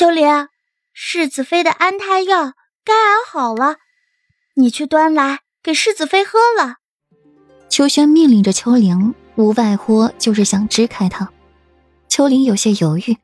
[0.00, 0.48] 秋玲，
[0.94, 3.76] 世子妃的安胎药该熬好了，
[4.54, 6.76] 你去端来给世子妃喝了。
[7.68, 11.30] 秋轩命令着秋玲，无外乎就是想支开他。
[12.08, 13.14] 秋玲有些犹豫，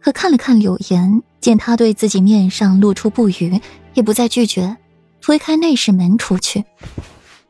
[0.00, 3.60] 可看了看柳岩，见他对自己面上露出不愉，
[3.94, 4.76] 也不再拒绝，
[5.20, 6.64] 推开内室门出去。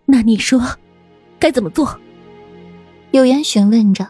[0.04, 0.60] 那你说，
[1.38, 1.98] 该怎么做？
[3.12, 4.06] 柳岩询问着，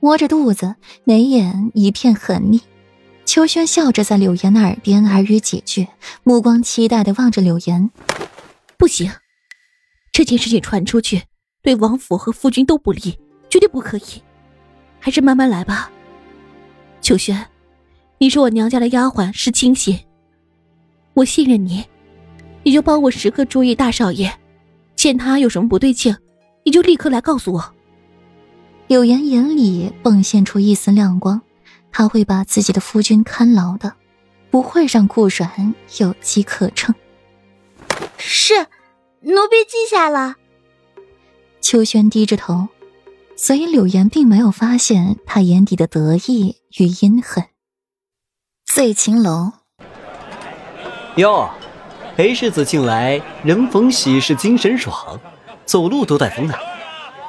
[0.00, 2.60] 摸着肚子，眉眼一片狠昵。
[3.32, 5.88] 秋轩笑着在柳岩的耳边耳语几句，
[6.22, 7.90] 目光期待的望着柳岩。
[8.76, 9.10] 不行，
[10.12, 11.22] 这件事情传出去，
[11.62, 14.02] 对王府和夫君都不利，绝对不可以。
[15.00, 15.90] 还是慢慢来吧。
[17.00, 17.46] 秋轩，
[18.18, 19.98] 你是我娘家的丫鬟，是亲信，
[21.14, 21.86] 我信任你，
[22.64, 24.30] 你就帮我时刻注意大少爷，
[24.94, 26.14] 见他有什么不对劲，
[26.66, 27.74] 你就立刻来告诉我。
[28.88, 31.40] 柳岩眼里迸现出一丝亮光，
[31.92, 33.94] 他会把自己的夫君看牢的，
[34.50, 36.94] 不会让顾阮有机可乘。
[38.18, 38.54] 是，
[39.20, 40.36] 奴婢记下了。
[41.60, 42.68] 秋轩低着头。
[43.34, 47.44] 所以柳岩并没有发现他眼底的得意与阴狠。
[48.64, 49.52] 醉青楼，
[51.16, 51.50] 哟，
[52.14, 55.18] 裴世子近来人逢喜事精神爽，
[55.64, 56.56] 走路都带风的，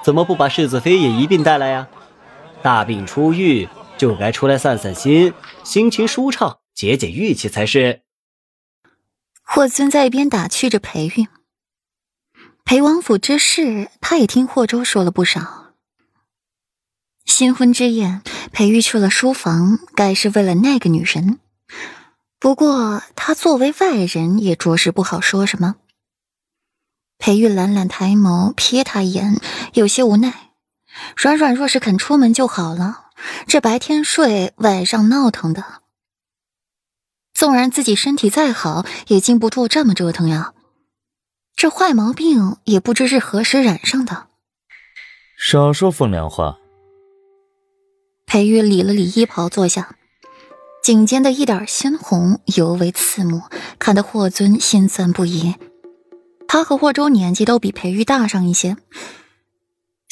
[0.04, 1.88] 怎么不把世子妃也一并带来呀？
[2.62, 8.02] 大病初愈，就该出来散散心，心情舒畅，解解郁气才是。
[9.42, 11.28] 霍尊在一边打趣着裴玉。
[12.66, 15.74] 裴王府之事，他也听霍州说了不少。
[17.26, 21.40] 新婚之夜，裴玉去了书房，该是为了那个女人。
[22.40, 25.76] 不过他作为外人，也着实不好说什么。
[27.18, 29.40] 裴玉懒懒抬眸瞥他一眼，
[29.74, 30.52] 有些无奈。
[31.16, 33.12] 软软若是肯出门就好了，
[33.48, 35.82] 这白天睡，晚上闹腾的。
[37.34, 40.54] 纵然自己身体再好，也经不住这么折腾呀。
[41.56, 44.28] 这坏毛病也不知是何时染上的。
[45.38, 46.58] 少说风凉话。
[48.26, 49.96] 裴玉理了理衣袍，坐下，
[50.82, 53.44] 颈间的一点鲜红尤为刺目，
[53.78, 55.56] 看得霍尊心酸不已。
[56.48, 58.78] 他和霍州年纪都比裴玉大上一些，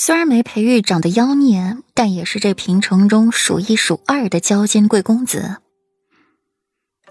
[0.03, 5.57] 虽然没裴玉长得妖孽，但也是这平城中数一数二的娇金贵公子。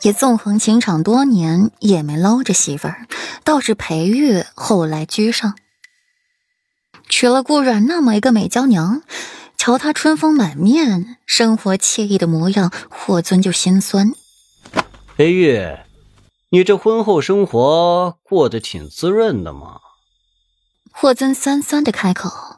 [0.03, 3.07] 也纵横情场多年，也没捞着媳妇儿，
[3.45, 5.55] 倒是裴玉后来居上，
[7.09, 9.03] 娶了顾阮那么一个美娇娘。
[9.57, 14.13] 瞧他春风满面、生活惬意的模样，霍尊就心酸。
[15.17, 15.77] 裴玉，
[16.49, 19.79] 你这婚后生活过得挺滋润的嘛？
[20.91, 22.50] 霍尊酸酸的开口，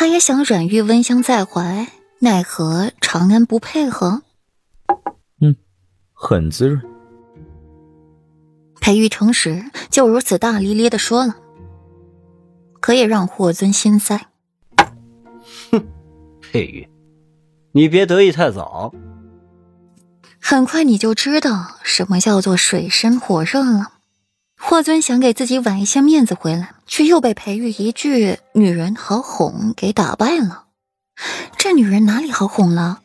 [0.00, 1.88] 他也想软玉温香在怀，
[2.20, 4.22] 奈何长安不配合。
[5.40, 5.56] 嗯，
[6.12, 6.80] 很滋润。
[8.80, 11.34] 裴玉诚实，就如此大咧咧的说了，
[12.80, 14.28] 可也让霍尊心塞。
[15.72, 15.84] 哼
[16.40, 16.88] 佩玉，
[17.72, 18.94] 你别得意太早。
[20.40, 23.94] 很快你就知道什么叫做水深火热了。
[24.60, 30.66] 霍尊想给自己挽一些面子回来，却又被裴玉一句“女人好哄”给打败了。
[31.56, 33.00] 这女人哪里好哄了？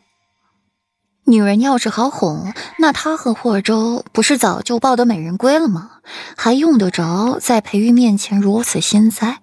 [1.25, 6.01] 女人要是好哄，那他和霍州不是早就抱得美人归了吗？
[6.35, 9.39] 还用得着在裴玉面前如此心塞？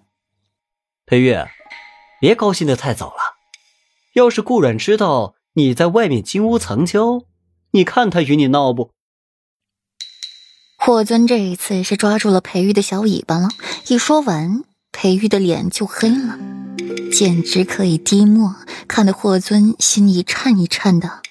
[1.07, 1.35] 裴玉，
[2.21, 3.39] 别高兴的太早了。
[4.15, 7.23] 要是顾阮知道你在外面金屋藏娇，
[7.71, 8.91] 你看他与你闹不？
[10.91, 13.49] 霍尊这一次是抓住了裴玉的小尾巴了。
[13.87, 16.37] 一说完，裴玉的脸就黑了，
[17.13, 18.57] 简直可以滴墨，
[18.89, 21.23] 看得霍尊心一颤一颤的。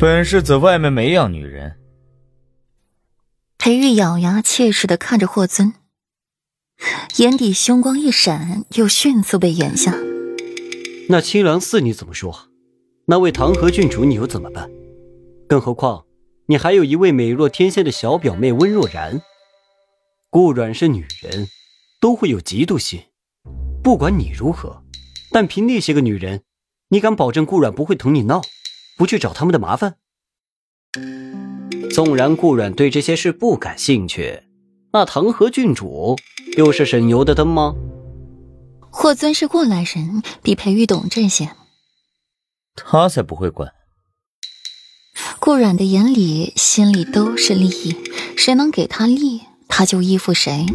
[0.00, 1.76] 本世子外面没养女人。
[3.56, 5.74] 裴玉咬牙切齿的看着霍尊，
[7.18, 9.94] 眼底凶光一闪，又迅速被掩下。
[11.08, 12.48] 那清凉寺你怎么说？
[13.04, 14.68] 那位唐河郡主你又怎么办？
[15.48, 16.04] 更何况
[16.50, 19.22] 你还有一位美若天仙的小表妹温若然。
[20.30, 21.46] 顾阮是女人，
[22.00, 23.04] 都会有嫉妒心。
[23.84, 24.82] 不管你如何，
[25.30, 26.42] 但凭那些个女人，
[26.88, 28.42] 你敢保证顾阮不会同你闹，
[28.98, 29.94] 不去找他们的麻烦？
[31.92, 34.42] 纵然顾阮对这些事不感兴趣，
[34.92, 36.16] 那唐河郡主
[36.56, 37.76] 又是省油的灯吗？
[38.90, 41.48] 霍尊是过来人，比裴玉懂这些。
[42.74, 43.72] 他才不会管。
[45.40, 47.96] 顾阮的眼里、心里都是利益，
[48.36, 50.66] 谁能给他利，他就依附谁。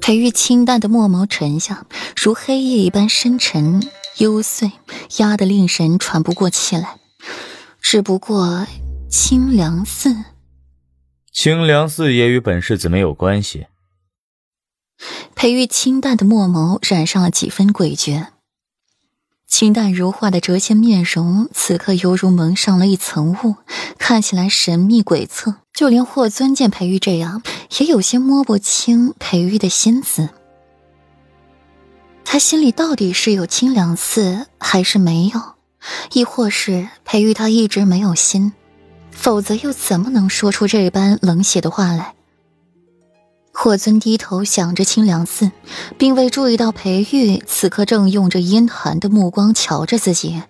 [0.00, 1.86] 裴玉清淡的墨眸沉下，
[2.16, 3.86] 如黑夜一般深沉
[4.16, 4.72] 幽邃，
[5.18, 6.96] 压得令人喘不过气来。
[7.82, 8.66] 只不过
[9.10, 10.16] 清凉寺。
[11.30, 13.66] 清凉寺也与本世子没有关系。
[15.34, 18.28] 裴玉清淡的墨眸染上了几分诡谲，
[19.48, 23.56] 清淡如画的谪仙面容，此刻犹如蒙上了一层雾，
[23.98, 25.54] 看起来神秘诡测。
[25.72, 27.42] 就连霍尊见裴玉这样，
[27.78, 30.28] 也有些摸不清裴玉的心思。
[32.24, 35.40] 他心里到底是有清凉寺，还是没有？
[36.12, 38.52] 亦或是裴玉他一直没有心？
[39.10, 42.14] 否则又怎么能说出这般冷血的话来？
[43.60, 45.50] 霍尊低头想着清凉寺，
[45.98, 50.40] 并未注意到裴玉此刻正用着阴寒的目光瞧着自己。